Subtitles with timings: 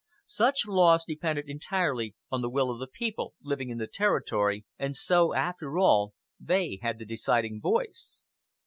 [0.25, 4.95] Such laws depended entirely on the will of the people living in the Territory, and
[4.95, 8.19] so, after all, they had the deciding voice.